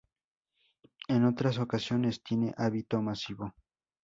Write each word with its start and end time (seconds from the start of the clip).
En 1.09 1.25
otras 1.25 1.59
ocasiones 1.59 2.23
tiene 2.23 2.55
hábito 2.57 3.03
masivo. 3.03 3.53